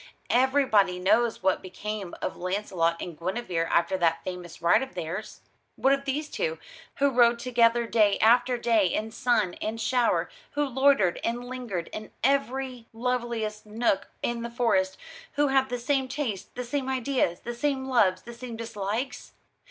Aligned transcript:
Everybody 0.31 0.97
knows 0.97 1.43
what 1.43 1.61
became 1.61 2.15
of 2.23 2.35
Launcelot 2.35 2.99
and 2.99 3.15
Guinevere 3.15 3.67
after 3.69 3.99
that 3.99 4.23
famous 4.23 4.59
ride 4.59 4.81
of 4.81 4.95
theirs. 4.95 5.41
What 5.75 5.93
of 5.93 6.05
these 6.05 6.27
two, 6.27 6.57
who 6.95 7.11
rode 7.11 7.37
together 7.37 7.85
day 7.85 8.17
after 8.17 8.57
day 8.57 8.87
in 8.87 9.11
sun 9.11 9.53
and 9.61 9.79
shower, 9.79 10.27
who 10.53 10.65
loitered 10.65 11.19
and 11.23 11.45
lingered 11.47 11.87
in 11.93 12.11
every 12.23 12.87
loveliest 12.93 13.67
nook 13.67 14.07
in 14.23 14.41
the 14.41 14.49
Forest, 14.49 14.97
who 15.33 15.49
had 15.49 15.69
the 15.69 15.77
same 15.77 16.07
tastes, 16.07 16.49
the 16.55 16.63
same 16.63 16.89
ideas, 16.89 17.41
the 17.41 17.53
same 17.53 17.85
loves, 17.85 18.23
the 18.23 18.33
same 18.33 18.55
dislikes? 18.57 19.33